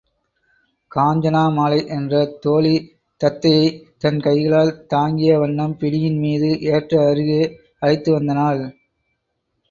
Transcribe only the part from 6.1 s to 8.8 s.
மீது ஏற்ற அருகே அழைத்து வந்தனள்.